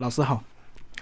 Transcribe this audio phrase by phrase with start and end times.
[0.00, 0.42] 老师好。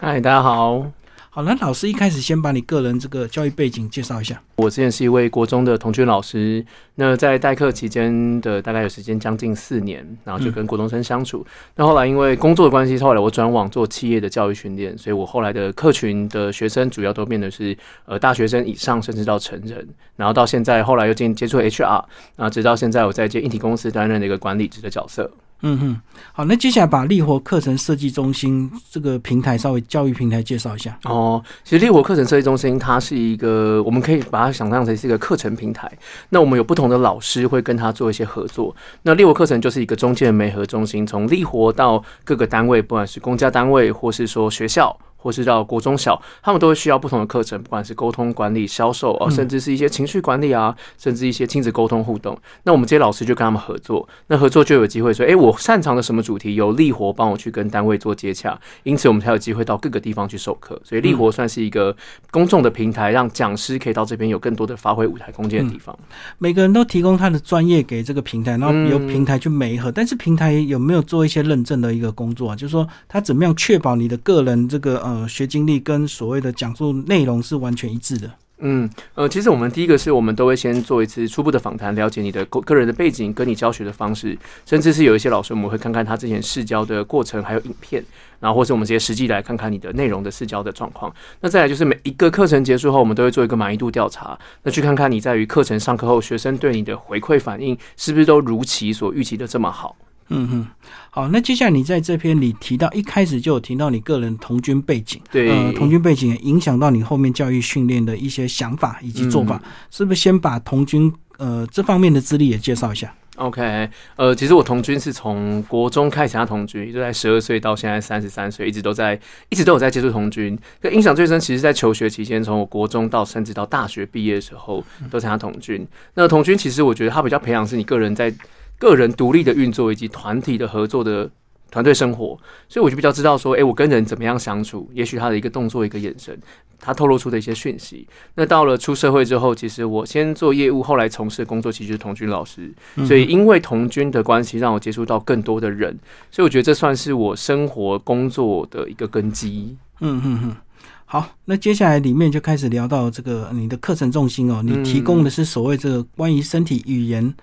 [0.01, 0.85] 嗨，大家好。
[1.31, 4.43] 好，那老师一开始先把你个人这个教育背景介绍一下。
[4.57, 6.67] 我之前是一位国中的童军老师，
[6.97, 11.47] 那在代课期间的大概有时间将近四年，然后就跟国中生相处。
[11.77, 19.89] 那后来因为工作的关系，后来我转往做企业的教育训练，所以我后来的客群的学生主要都变得是呃大学生以上，甚至到成人。
[20.17, 22.05] 然后到现在，后来又进接触 HR，
[22.35, 25.31] 那直到现在我在接硬体公司担任的一个管理职的角色。
[25.63, 25.97] 嗯哼，
[26.33, 30.97] 好，那接下来把立活课程设计中心这个平台稍微教育平台介绍一下。
[31.05, 35.91] 哦，其实立活课程设计中心它是一个，我们可以把它想象成是一个课程平台。
[36.29, 38.75] 那我们有不同的老师会跟他做一些合作。
[39.03, 44.97] 那立活课程就是一个中介的媒合中心，从立活到各个单位，不管是公家单位或是说学校。
[45.19, 52.39] 或是到国中小，他们都会需要不同的课程，不管是沟通管理、销售哦，甚至是一些情绪管理啊，甚至一些亲子沟通互动。
[52.63, 60.81] 那我们这些老师就跟他们合作，那合作就有机会说，哎，我擅长的什么主题，由力活帮我去跟单位做接洽，因此我们才有机会到各个地方去授课。
[60.85, 61.95] 所以力活算是一个
[62.31, 65.99] 公众的平台，让讲师可以到这边有更多的发挥舞台空间的地方。
[66.39, 69.91] 每个人都提供他的专业给这个平台，然后由平台去媒合。
[69.91, 72.55] 但是平台有没有做一些认证的一个工作啊？
[72.57, 75.81] 就是说，他怎么样确保你的个人这个呃学经历？
[75.81, 78.31] 跟所谓的讲述内容是完全一致的。
[78.61, 84.37] 嗯，呃，其实我们第一个是我们都会先做一次初步的访谈，了解你的个个人的背景，跟你教学的方式，
[84.67, 88.05] 甚至是有一些老师我们会看看他之前试教的过程，还有影片，
[88.41, 91.15] 然后或者我们直接实际来看看你的内容的试教的状况。
[91.41, 99.95] 那再来就是每一个课程结束后，我们都会做一个满意度调查，那去看看你在于课程上课后，学生对你的回馈反应是不是都如其所预期的这么好。
[100.31, 100.67] 嗯哼，
[101.11, 119.19] 好，那接下来你在这篇里提到一开始就有提到你个人童军背景，对，呃，童军背景影响到你后面教育训练的一些想法以及做法，是不是先把童军呃这方面的资历也介绍一下？OK，呃，其实我童军是从国中开始参加童军，就在十二岁到现在三十三岁，一直都在
[119.49, 120.59] 一直都有在接触童军。
[120.83, 125.89] 那印象最深，其实在求学期间，从我国中到甚至到大学毕业的时候都参加童军。
[126.15, 128.31] 那童军其实我觉得它比较培养是你个人在。
[128.79, 131.31] 个人独立的运作以及团体的合作的
[131.71, 134.89] 团队生活，所以我就比较知道说，哎，我跟人怎么样相处？
[134.95, 136.35] 也许他的一个动作、一个眼神，
[136.81, 138.09] 他透露出的一些讯息。
[138.37, 142.73] 那到了出社会之后，其实我先做业务，后来从事的工作其实是童军老师，
[143.07, 145.99] 所以因为童军的关系，让我接触到更多的人，
[146.31, 149.77] 所以我觉得这算是我生活工作的一个根基。
[150.01, 150.57] 嗯嗯嗯，
[151.05, 157.35] 好，那接下来里面就开始聊到这个你的课程重心哦，你提供的是所谓这个关于身体语言。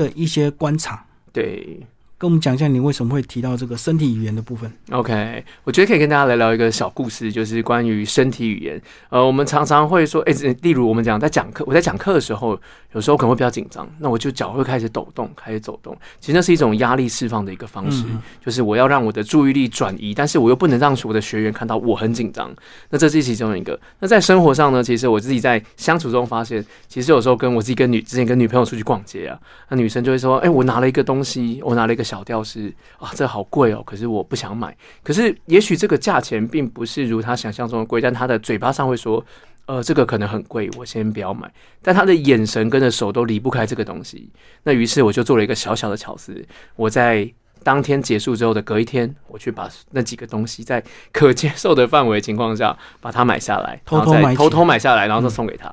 [0.00, 1.78] 的一些观察，对。
[2.20, 8.78] 跟我们讲一下，你为什么会提到这个身体语言的部分？OK，我觉得可以跟大家来聊一个小故事，就是关于身体语言。
[9.08, 12.60] 呃，我们常常会说，哎，例如我们讲在讲课，我在讲课的时候，
[12.92, 15.96] 有时候可能会比较紧张，那我就脚会开始抖动，开始走动。
[16.20, 18.04] 其实那是一种压力释放的一个方式，
[18.44, 22.54] 就是我要让我的注意力转移，但是我又不能让我的学员看到我很紧张。
[22.90, 23.80] 那这是其中一个。
[23.98, 32.74] 那在生活上呢，其实我自己在相处中发现，其实有时候跟我自己跟女之前跟女朋友出去逛街啊，那女生就会说，哎，我拿了一个东西，我拿了一个小调是。
[32.98, 33.82] 啊，这好贵哦！
[33.86, 34.76] 可是我不想买。
[35.02, 39.24] 可是也许这个价钱并不是如他想象中的贵，但他的嘴巴上会说
[39.66, 41.50] ：“呃，这个可能很贵，我先不要买。”
[41.80, 44.30] 但他的眼神跟着手都离不开这个东西。
[44.64, 46.44] 那于是我就做了一个小小的巧思，
[46.76, 47.32] 我在
[47.62, 50.82] 当天结束之后的隔一天，我去把那几个东西在
[51.12, 55.72] 可接受的范围情况下把它买下来，偷偷买，偷偷买下来，然后再送给他。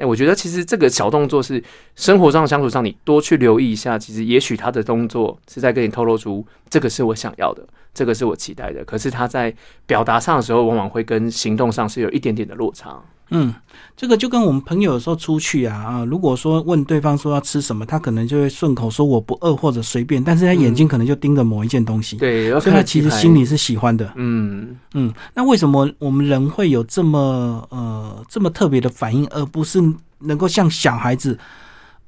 [0.00, 1.62] 哎，我觉得其实这个小动作是
[1.94, 7.62] 生活上相处上，你多去留意一下，其实也许他的动作是在跟你透露出这个是我想要的，
[7.92, 8.82] 这个是我期待的。
[8.84, 9.54] 可是他在
[9.86, 12.98] 表达上的时候，往往会跟行动上是有一点点的落差。
[13.30, 13.54] 嗯，
[13.96, 24.12] 这个就跟我们朋友有时候出去啊啊，如果说问对方说要吃什么，他可能就会顺口说我不饿或者随便，但是他眼睛可能就盯着某一件东西，对，所以他其实心里是喜欢的。
[24.16, 29.82] 嗯嗯，那为什么我们人会有这么呃这么特别的反应，而不是
[30.18, 31.38] 能够像小孩子？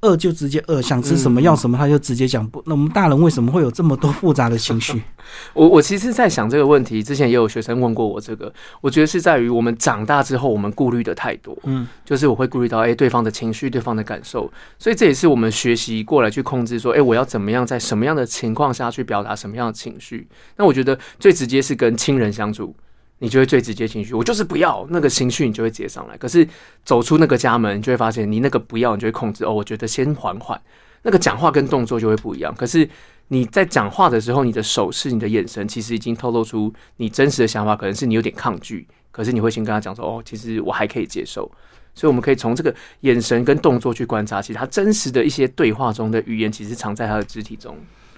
[0.03, 2.61] 饿就直接饿，想吃什么要什么，他就直接讲不。
[2.67, 5.01] 那我们大人为什么会有这么多复杂的情绪？
[5.55, 8.53] 我我其实，在想这个问题之前，也有学生问过我这个。
[8.81, 11.57] 我觉得是在于我们长大之后，我们顾虑的太多。
[11.63, 14.51] 嗯，就是我会顾虑到，哎，对方的情绪，对方的感受。
[14.77, 20.27] 所以这也是我们学习过来去控制，说，哎，我要怎么样，在什么样的情况下去表达什么样的情绪？
[20.57, 22.75] 那我觉得最直接是跟亲人相处。
[23.23, 26.17] 你就会最直接情绪，我就是不要那个情绪，你就会直接上来。
[26.17, 26.45] 可是
[26.83, 29.45] 走出那个家门，你就会发现，你那个不要，你就会控制。
[29.45, 30.61] 哦，我觉得先缓缓，
[31.03, 32.53] 那个讲话跟动作就会不一样。
[32.53, 32.87] 可是
[33.29, 38.85] 你在讲话的时候，你的手势、你的眼神，其实已经透露出你真实的想法，可能是你有点抗拒。
[39.09, 41.49] 可是你会先跟他讲说，哦，其实我还可以接受。
[41.95, 47.77] 所以我们可以从这个眼神跟动作去观察，其实他真实的一些对话中的语言，其实藏在他的肢体中。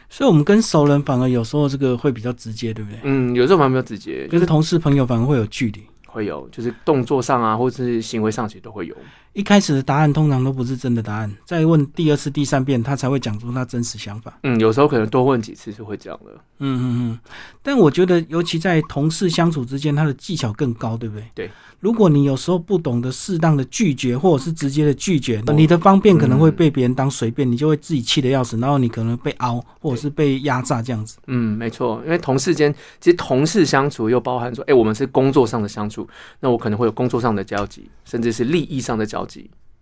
[0.09, 2.99] 所以，我们跟熟人反而有时候这个会比较直接，对不对？
[3.03, 5.83] 嗯，有时候反而比较直接，就是同事朋友反而会有距离。
[6.07, 8.95] 会有，就是动作上啊，或者是行为上，其实都会有。
[9.35, 14.33] 一开始的答案通常都不是真的答案，再问第二次、第三遍，他才会讲出他真实想法。
[14.43, 16.31] 嗯，有时候可能多问几次是会这样的。
[16.59, 17.19] 嗯嗯嗯。
[17.61, 21.27] 但我觉得，尤其在同事相处之间，他的技巧更高，对不对？
[21.35, 21.51] 对。
[21.81, 31.17] 如果你有时候不懂得适当的拒绝，或者是直接的拒绝，你的方便可能会被别人当随便，你就会自己气得要死，然后你可能被凹，或者是被压榨这样子。
[31.27, 36.07] 嗯，没错，因为同事间其实同事相处又包含说，哎，我们是工作上的相处，
[36.39, 39.24] 那我可能会有工作上的交集，甚至是利益上的交集。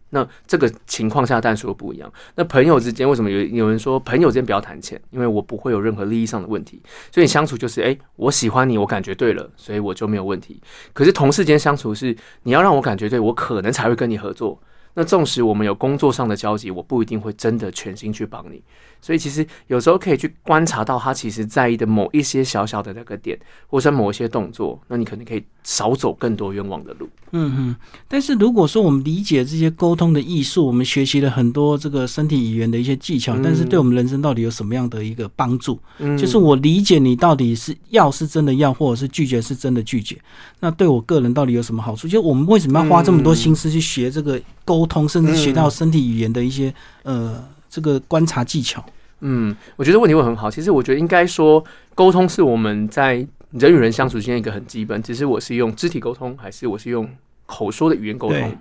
[0.09, 2.13] 那这个情况下，但说不一样。
[2.35, 5.01] 那朋友之间为什么有有人说朋友之间不要谈钱？
[5.09, 6.79] 因为我不会有任何利益上的问题，
[7.11, 10.61] 所以相处就是，哎，我喜欢你，我感觉对了，所以我就没有问题。
[10.93, 14.61] 可是同事间相处是，你要让我感觉对，我可能才会跟你合作。
[14.93, 18.63] 那纵使我们有工作上的交集，我不一定会真的全心去帮你。
[19.03, 27.09] 所以其实有时候可以去观察到他其实在意的某一些小小的那个点，或者某一些动作，那你可能可以少走更多冤枉的路。
[27.31, 27.75] 嗯嗯。
[28.07, 35.77] 但是如果说我们理解这些沟通的艺术，我们学习了很多这个身体语言的一些技巧，但是对我们人生到底有什么样的一个帮助？
[35.97, 40.17] 嗯，就是我理解你到底是要是真的要，或者是拒绝是真的拒绝，
[40.61, 42.07] 那对我个人到底有什么好处？
[42.07, 46.73] 就我们为什么要花这么多心思去学这个沟通，甚至学到身体语言的一些
[47.03, 47.43] 呃。
[47.73, 48.85] 这个观察技巧，
[49.21, 50.51] 嗯，我觉得问题会很好。
[50.51, 51.63] 其实我觉得应该说，
[51.95, 55.01] 沟通是我们在人与人相处之间一个很基本。
[55.01, 57.09] 只是我是用肢体沟通，还是我是用
[57.47, 58.57] 口说的语言沟通？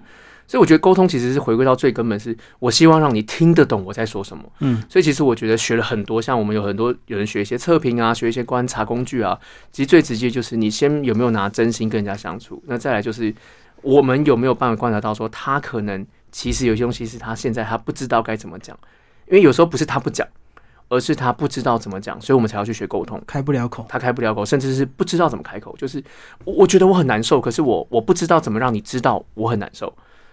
[0.46, 4.42] 所以我觉得沟通其实是回归到最根本，是我希望让你听得懂我在说什么。
[4.60, 9.38] 嗯，所以其实我觉得学了很多，像我们有很多有人学一些测评啊，学一些观察工具啊。
[9.70, 13.34] 其实最直接就是你先有没有拿真心跟人家相处，那再来就是
[13.82, 18.78] 我们有没有办法观察到说他可能其实有些东西是他现在他不知道该怎么讲。
[19.32, 20.28] 因为有时候不是他不讲，
[20.90, 23.18] 而是他不知道怎么讲，所以我们才要去学沟通。
[23.26, 25.74] 开不了口，他开不了口，甚至是不知道怎么开口。
[25.78, 26.04] 就是
[26.44, 29.90] 我觉得我很难受，可是我我不知道怎么让你知道我很难受。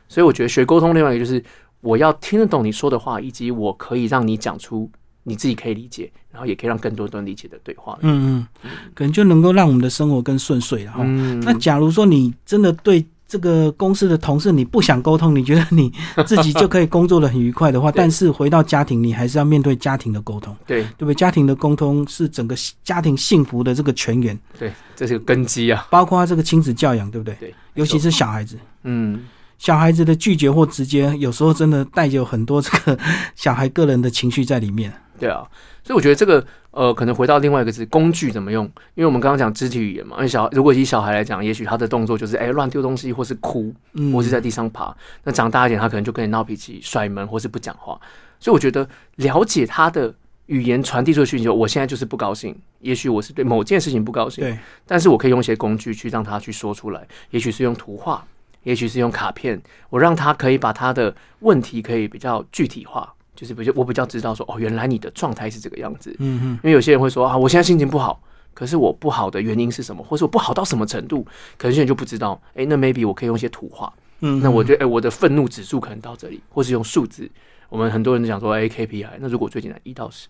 [0.10, 1.42] 所以我觉得学沟通另外一个就是
[1.80, 4.92] 我要听得懂你说的话，以及我可以让你讲出
[5.24, 7.98] 你自己可以理解，然后也可以让更多人理解的对话。
[8.02, 11.04] 嗯嗯，可能就能够让我们的生活更顺遂了哈。
[11.46, 13.06] 那假如说你真的对。
[13.30, 15.94] 这个公司的同事，你不想沟通，你觉得你
[16.26, 21.14] 自己就可以工作的很愉快的话，但是回到家庭，你还是要面对家庭的沟通，对对不对？
[21.14, 25.86] 家庭的沟通是整个家庭幸福的这个泉源，对，这是个根基啊。
[25.92, 27.36] 包括这个亲子教养，对不对？
[27.40, 29.28] 对，尤其是小孩子，嗯，
[29.60, 32.98] 小孩子的拒绝或直接，有时候真的带有很多这个
[33.36, 34.92] 小孩个人的情绪在里面。
[35.20, 35.48] 对啊，
[35.84, 36.46] 所以我觉得这个。
[36.72, 38.64] 呃，可能回到另外一个字，工具怎么用？
[38.94, 43.74] 因为我们刚刚讲肢体语言嘛，因为小如果以小孩来讲，也许他的动作就是哎乱丢东西，或是哭，
[44.14, 44.96] 或是在地上爬。
[45.24, 48.00] 那长大一点，他可能就跟你闹脾气、甩门，或是不讲话。
[48.40, 50.14] 所以我觉得了解他的
[50.46, 52.56] 语言传递出的讯息，我现在就是不高兴。
[52.82, 54.56] 也许我是对某件事情不高兴，对，
[54.86, 57.06] 但是我可以用一些工具去让他去说出来。
[57.32, 58.24] 也许是用图画，
[58.62, 63.12] 也许是用卡片，我让他可以把他的问题可以比较具体化。
[63.40, 66.14] 就是比较我比较知道说哦，原来你的状态是这个样子。
[66.20, 68.22] 嗯嗯，因为有些人会说啊，我现在心情不好，
[68.54, 71.26] 可是我不好的原因是什么，或是我不好到什么程度，
[71.58, 72.42] 可能有些人就不知道。
[72.54, 73.94] 哎，那 maybe 我可以用一些图画。
[74.20, 77.32] 嗯，那我觉得哎，我的愤怒指数可能到这里，或是用数字。
[77.70, 79.18] 我们很多人都讲说 A K P I。
[79.22, 80.28] 那如果最简单一到十，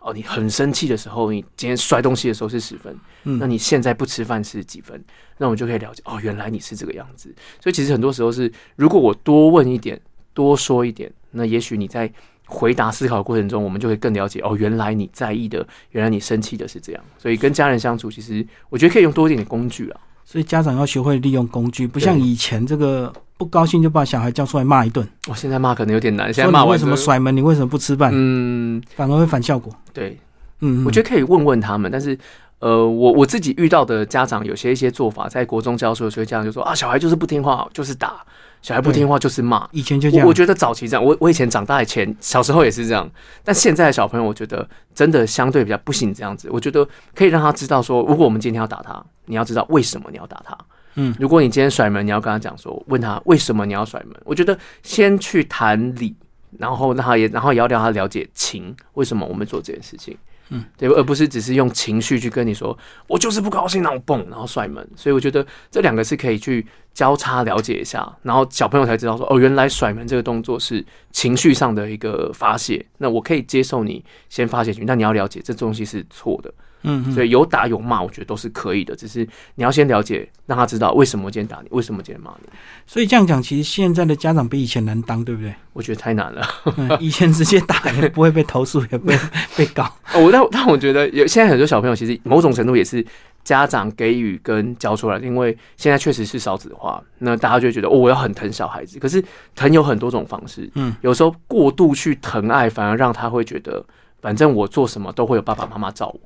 [0.00, 5.00] 哦，你很生气的时候，你今天摔东西的时候是十分，嗯那你现在不吃饭是几分？
[5.36, 7.32] 那我们就可以了解哦，原来你是这个样子。
[7.62, 10.00] 所以其实很多时候是，如果我多问一点，
[10.34, 12.12] 多说一点，那也许你在。
[12.48, 17.02] 回答思考的过程中，我们就会更了解哦，原来你在意的，原来你生气的是这样。
[17.18, 20.00] 所以跟家人相处，其实我觉得可以用多一点的工具啊。
[20.24, 25.06] 所以家长要学会利用工具，不像以前这个不高兴就把小孩叫出来骂一顿。
[25.28, 26.32] 我现在骂可能有点难。
[26.32, 27.36] 现在骂为什么甩门？
[27.36, 28.10] 你为什么不吃饭？
[28.14, 29.72] 嗯，反而会反效果。
[29.92, 30.18] 对，
[30.60, 32.18] 嗯，我觉得可以问问他们，但是。
[32.60, 38.16] 呃，我我自己遇到的家长有些一些做法，在国中教书的时候，家长就说啊，小孩就是不听话，就是打；
[38.60, 39.68] 小孩不听话就是骂。
[39.72, 40.26] 以前就这样。
[40.26, 43.08] 我觉得早期这样，我我以前长大以前小时候也是这样，
[43.44, 46.48] 但现在的小朋友，我觉得真的相对比较不行这样子。
[46.50, 50.56] 我觉得可以让他知道说，如果我们今天要打他，你要知道为什么你要打他。
[50.94, 54.20] 嗯，如果你今天甩门，你要跟他讲说，问他为什么你要甩门。
[54.24, 56.16] 我觉得先去谈理，
[56.58, 60.16] 然后让他也，然后也要让他了解情，为什么我们做这件事情。
[60.50, 62.76] 嗯，对，而不是只是用情绪去跟你说，
[63.06, 64.86] 我就是不高兴，然后蹦，然后甩门。
[64.96, 72.84] 所以我觉得这两个是可以去交叉了解一下，然后小朋友才知道说，哦，原来甩门这个动作是情绪上的一个发泄。
[72.98, 76.52] 那我可以接受你先发泄情绪，但你要了解这东西是错的。
[76.82, 78.94] 嗯，所以有打有骂，我觉得都是可以的。
[78.94, 82.48] 只是你要先了解，让他知道为什么今天打你，为什么今天骂你。
[82.86, 85.54] 所以这样讲，其实现在的家长比以前难当，对不对？
[85.72, 86.46] 我觉得太难了。
[86.76, 89.18] 嗯以前直接打也不会被投诉，也不会
[89.56, 89.84] 被告。
[90.14, 93.04] 哦我但但我觉得有现在很多小朋友其实某种程度也是
[93.44, 98.98] 家长给予跟教出来的，因为现在确实是少子化，那大家就会觉得哦，我要很疼小孩子。
[98.98, 99.22] 可是
[99.54, 103.84] 疼有很多种方式，嗯，有时候过度去疼爱，反而让他会觉得，
[104.20, 106.20] 反正我做什么都会有爸爸妈妈照我。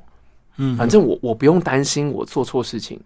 [0.57, 3.01] 嗯，反正我我不用担心我做错事情，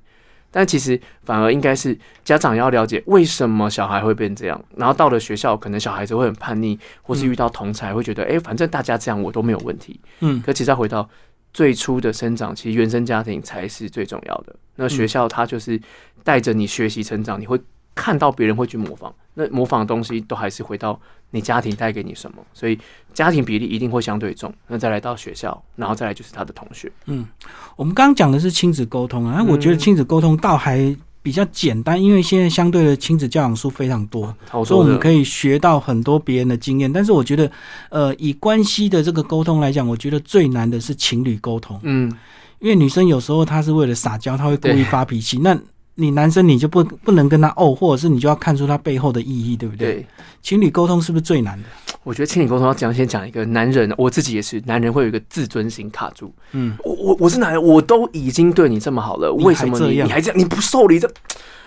[0.51, 10.01] 但其实反而应该是家长要了解为什么小孩会变这样，然后到了学校，可能小孩子会很叛逆，或是遇到同才会觉得，哎、反正大家这样我都没有问题。
[10.21, 11.09] 嗯可其实再回到
[11.53, 14.55] 最初的生长，其实原生家庭才是最重要的。
[14.75, 15.81] 那学校它就是
[16.23, 17.59] 带着你学习成长，你会
[17.97, 21.01] 看到别人会去模仿，那模仿的东西都还是回到
[21.31, 22.79] 你家庭带给你什么，所以
[23.15, 24.53] 家庭比例一定会相对重。
[24.69, 26.93] 那再来到学校，然后再来就是他的同学。
[27.07, 27.27] 嗯
[27.75, 36.93] 我们刚刚讲的是亲子沟通啊，我觉得亲子沟通倒还比较简单，因为现在相对的亲子教养书非常多，好所以我们可以学到很多别人的经验。
[36.93, 37.51] 但是我觉得，
[37.89, 42.13] 呃，以关系的这个沟通来讲，我觉得最难的是情侣沟通，嗯，
[42.61, 45.59] 因为女生有时候她是为了撒娇，她会故意发脾气，那。
[45.99, 49.95] 你男生你就不不能跟他哦，或者是你就要看出他背后的意义，对不对？
[49.95, 50.07] 对。
[50.43, 51.69] 情侣沟通是不是最难的？
[52.03, 56.33] 我觉得情侣沟通要讲，先讲一个男人，我自己也是，男人会有一个自尊心卡住。
[56.53, 60.39] 嗯，我我我是男人，我都已经对你这么好了，为什么你你还这样？
[60.39, 61.09] 你不受理这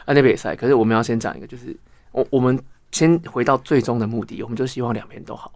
[0.06, 0.56] 啊那边也塞。
[0.56, 1.76] 可是我们要先讲一个，就是
[2.12, 2.58] 我我们
[2.92, 5.52] 先回到最终的目的，我们就希望两边都好。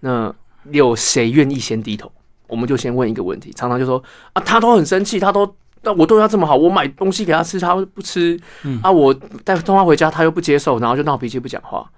[0.00, 0.34] 那
[0.70, 2.10] 有谁愿意先低头？
[2.48, 4.02] 我们就先问一个问题，常常就说
[4.32, 5.54] 啊，他都很生气，他都。
[5.84, 9.14] 那我对他这么好，我买东西给他吃，他不吃，嗯啊，我
[9.44, 11.88] 带送他回家，他又不接受，然后就闹脾气不讲话。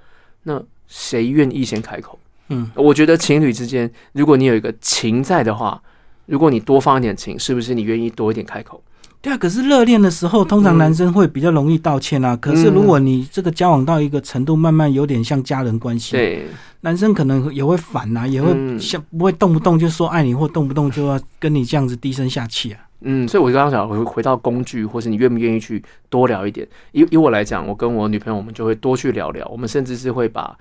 [0.43, 2.19] 那谁愿意先开口？
[2.49, 5.81] 嗯，我觉得情侣之间，如果你有一个情在的话，
[6.27, 8.83] 如果你多放一点情，是不是你愿意多一点开口？
[9.23, 12.37] 对啊，可是热恋的时候，通常嗯男生会比较容易道歉啊。
[12.37, 16.47] 可是如果你这个交往到一个程度，慢慢有点像家人关系，对，
[16.83, 22.81] 男生可能也会烦呐、也会嗯像不会动不动就说爱你，或动不动就要跟你这样子低声下气啊。
[23.01, 26.67] 嗯，所以我刚刚讲回回到工具，或是你愿不愿意去多聊一点。
[26.93, 30.57] 以以我来讲，我跟我女朋友，我们就会多去聊聊，我们甚至是会把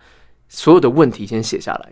[0.50, 1.92] 所有的问题先写下来。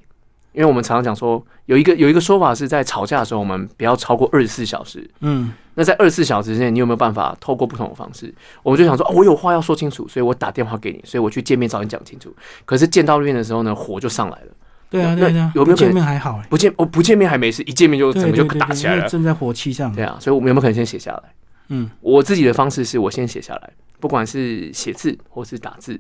[0.52, 5.10] 因为我们常常讲说，有一个有一个说法是在吵架的时候，我们不要超过二十四小时。
[5.22, 8.32] 嗯那在二十四小时之内，你有没有办法透过不同的方式？
[8.62, 12.32] 我们就想说，哦，我有话要说清楚，所以我打电话给你，所以我去见面找你讲清楚。
[12.66, 14.48] 可是见到面的时候呢，火就上来了。
[14.94, 19.10] 对啊，那对啊有没有见面还好哎、不见哦不见面还没事，一见面就整个就打起来了。
[19.10, 19.92] 正在火气上。
[19.96, 21.24] 对啊，所以我们有没有可能先写下来？
[21.70, 26.00] 嗯我自己的方式是我先写下来，不管是写字或是打字，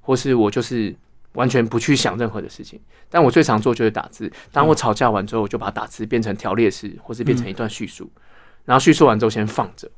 [0.00, 0.92] 或是我就是
[1.34, 2.80] 完全不去想任何的事情。
[3.08, 4.28] 但我最常做就是打字。
[4.50, 8.10] 当我吵架完之后，我就把打字变成条列式，或是变成一段叙述，
[8.64, 9.88] 然后叙述完之后先放着。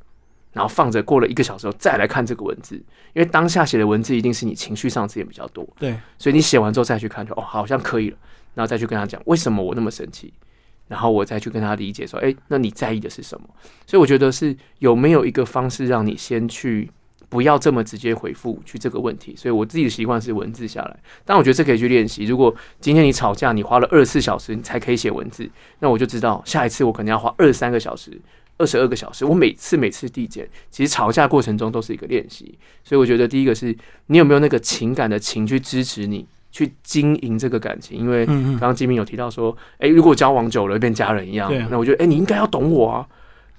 [0.58, 2.74] 然后放着，过了一个小时后再来看这个文字，
[3.14, 8.16] 因为当下写的文字一定是你情绪上的字眼比较多，对，所以你写完之后再去看，就哦好像可以了，
[8.54, 10.32] 然后再去跟他讲为什么我那么生气，
[10.88, 13.48] 然后我再去跟他理解说，哎，那你在意的是什么？
[13.86, 16.90] 所以我觉得是有没有一个方式让你先去
[17.28, 19.36] 不要这么直接回复去这个问题。
[19.36, 22.24] 所以我自己的习惯是文字下来，但我觉得这可以去练习。
[22.24, 25.48] 如果今天你吵架，你花了二十四小时你才可以写文字，
[25.78, 28.20] 那我就知道下一次我可能要花二十三个小时。
[28.58, 43.06] 二十二个小时，我每次每次递减，其实吵架过程中都是一个练习，所以我觉得第一个是你有没有那个情感的情去支持你去经营这个感情，因为刚刚金明有提到说，哎、如果交往久了变家人一样那我觉得，哎、你应该要懂我啊。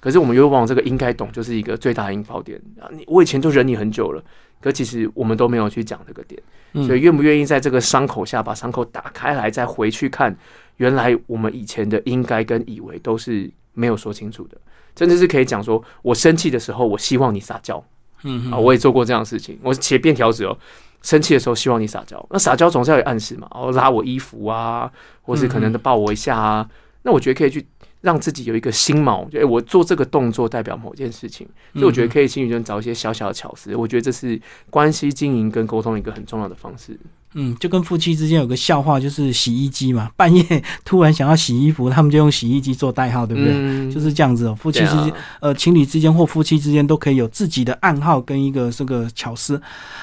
[0.00, 2.58] 可是我们又往往这个应该懂，就是一个最大的引爆点。
[2.80, 2.88] 啊！
[2.90, 4.24] 你我以前就忍你很久了，
[4.58, 6.42] 可其实我们都没有去讲这个点，
[6.72, 6.86] 嗯。
[6.86, 10.34] 所以愿不愿意在这个伤口下把伤口打开来，再回去看，
[10.78, 14.56] 原来我们以前的应该跟以为都是没有说清楚的，
[14.96, 17.82] 甚至是可以讲说，我生气的时候，我希望你撒娇，
[18.24, 19.58] 嗯啊，我也做过这样的事情。
[19.62, 20.56] 我写便条纸哦，
[21.02, 24.90] 生气的时候希望你撒娇，那撒娇总是要有暗示嘛，哦，拉我衣服啊，
[25.22, 26.68] 或是可能的抱我一下啊。
[27.02, 27.66] 那我觉得可以去
[28.02, 33.74] 让自己有一个心锚，就哎、我做这个动作代表某件事情，所以我觉得可以心理中找一些小小的巧思。
[33.74, 36.98] 我觉得这是关系经营跟沟通一个很重要的方式。
[37.34, 40.42] 嗯，就跟夫妻之间有个笑话，就是洗衣机嘛， 半夜
[40.84, 43.52] 突然想要洗衣服，他们就用洗衣机做代号，对不对？
[43.54, 49.60] 嗯就是这样子哦，夫妻之间、啊，呃，情侣之间或夫妻之间都可以有自己的暗号跟一个这个巧思。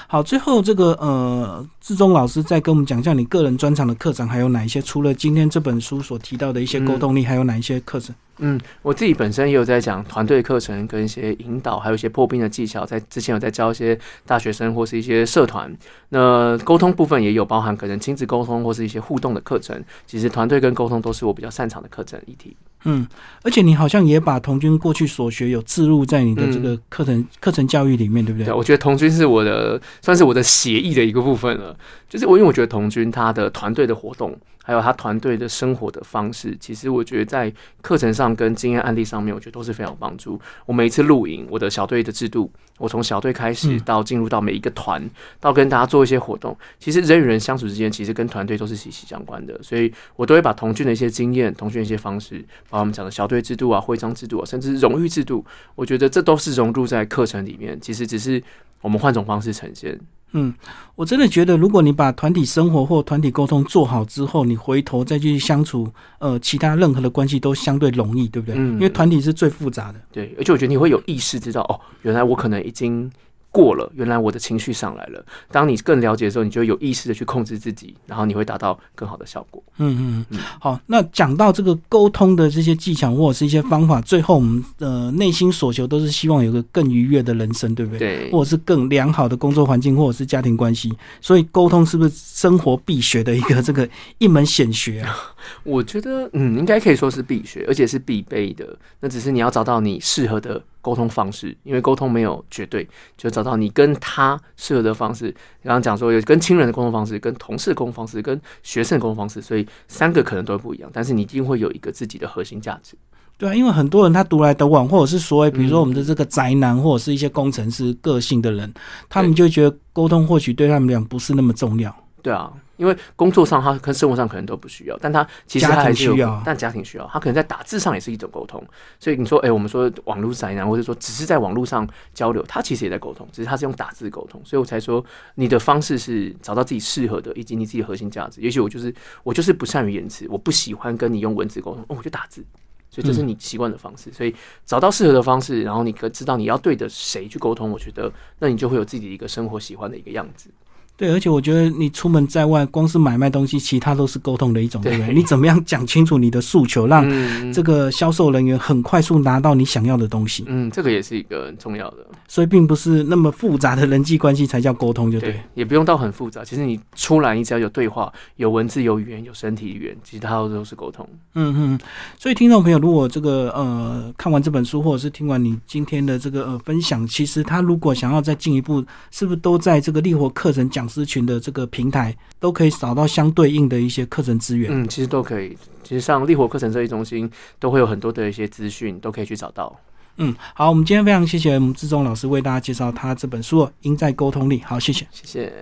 [0.08, 4.82] 好，最后这个呃，志忠老师再跟我们讲一下你个人专长的课程还有哪一些？
[4.82, 8.16] 除了今天这本书所提到的一些沟通力，还有哪一些课程？
[8.40, 15.76] 嗯，我自己本身也有在讲团队课程跟一些引导，还有一些破冰的技巧，在之前有在教一些大学生或是一些社团。
[16.10, 19.84] 那沟通部分也有包含可能亲子沟通或是一些互动的课程。
[20.06, 22.56] 其实团队跟沟通都是我比较擅长的课程议题。
[22.84, 23.08] 嗯，
[23.44, 28.46] 而且你好像也把童军过去所学有置入在你的这个课程课程教育里面，对不对？
[28.46, 31.76] 对，我觉得童军是我的算是我的协议的一个部分了。
[32.08, 34.38] 就是我因为我觉得童军他的团队的活动。
[34.64, 37.50] 还有他团队的生活的方式，其实我觉得在
[37.82, 40.38] 课程上跟经验案例上面，我觉得都是非常有帮助。
[40.66, 45.02] 我每一次露营，我的小队的制度，我从小队开始到进入到每一个团，
[45.40, 49.58] 到跟大家做一些活动，其实人与人相处之间，其实跟团队都是息息相关的。
[49.64, 55.46] 所以我都会把童军的一些经验、童军的一些方式，把我们讲的小队制度啊、徽章制度啊，甚至荣誉制度，
[55.76, 57.80] 我觉得这都是融入在课程里面。
[57.80, 58.42] 其实只是
[58.82, 60.00] 我们换种方式呈现。
[60.34, 60.54] 嗯，
[60.96, 68.56] 我真的觉得，如果你把团体生活或团体沟通做好之后，你回头再去相处，呃，其他任何的关系都相对容易，对不对？
[68.58, 70.02] 嗯，因为团体是最复杂的。
[70.12, 73.10] 对，而且我觉得你会有意识知道，哦，原来我可能已经。
[73.58, 75.26] 过了，原来我的情绪上来了。
[75.52, 79.64] 当你更了解的时候，你就有意识的去控制自己，然后你会达到更好的效果。
[79.78, 80.40] 嗯嗯嗯。
[80.60, 88.18] 好，那讲到这个沟通的这些技巧或者是一些方法，最后我们呃内心所求都是希望有个更愉悦的人生，对不对？
[88.18, 88.32] 对。
[88.32, 90.96] 或者是更良好的工作环境，或者是家庭关系。
[91.20, 95.16] 所以沟通是不是生活必学的一个这个一门显学啊？
[95.64, 98.78] 我觉得嗯，应该可以说是必学，而且是必备的。
[99.00, 100.62] 那只是你要找到你适合的。
[100.82, 105.32] 沟通方式，因为沟通没有绝对，就找到你跟他适合的方式。
[105.64, 112.96] 刚刚讲说有跟亲人的沟通方式，跟同事的沟通方式，跟学生的沟通方式，所以三个可能都不一样，但是你一定会有一个自己的核心价值。
[113.38, 118.74] 对啊，因为很多人他读来读往，或者是所谓比如说我们的这个宅男，或者是一些工程师个性的人，
[119.10, 121.96] 他们就觉得沟通或许对他们讲不是那么重要。
[122.22, 122.52] 对啊。
[122.78, 128.64] 因为工作上他跟生活上可能都不需要，但他其实他还是有，但家庭需要，他可能在打字上也是一种沟通。
[129.00, 134.42] 所以你说，哎，我们说网络宅男，或者说只是在网络上交流，他其实也在沟通，只是他是用打字沟通。
[134.46, 135.04] 所以我才说，
[135.36, 138.40] 你的方式是找到自己适合的，以及你自己核心价值。
[138.42, 138.94] 也许我就是
[139.24, 142.46] 我就是不善于言辞，我不喜欢跟你用文字沟通，哦，我就打字。
[142.90, 144.12] 所以这是你习惯的方式。
[144.14, 144.34] 所以
[144.66, 150.50] 找到适合的方式，然后你可知道你要对着谁去沟通，我觉得那你就会有自己一个生活喜欢的一个样子。
[150.98, 155.14] 对，而且我觉得你出门在外，光是买卖东西，其他都是沟通的一种，对不对？
[155.14, 157.08] 你怎么样讲清楚你的诉求，让
[157.54, 160.44] 这个销售人员很快速拿到你想要的东西？
[160.48, 161.98] 嗯，这个也是一个很重要的。
[162.28, 165.40] 所以并不是那么复杂的人际关系才叫沟通，就对。
[165.54, 171.08] 也不用到很复杂，其实你出来，你只要有对话、有文字、有语言、有身体语言，其他都是沟通。
[171.36, 171.80] 嗯嗯。
[172.18, 184.72] 所以听众朋友，如果这个呃看完这本书，或者是听完你今天的这个呃分享，其实他如果想要再进一步，是不是都在这个力活课程讲师群的这个平台都可以找到相对应的一些课程资源。
[184.72, 185.58] 嗯，其实都可以。
[185.84, 189.78] 其实上力活课程设计中心都会有很多的一些资讯，都可以去找到。
[190.18, 194.60] 嗯，好，我们今天非常谢谢我们志忠老师为大家介绍他这本书《赢在沟通力》。
[194.66, 195.54] 好，谢谢，谢谢。